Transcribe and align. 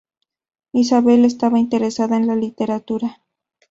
Isabel 0.73 1.25
estaba 1.25 1.59
interesada 1.59 2.17
en 2.17 2.25
la 2.25 2.35
literatura. 2.35 3.21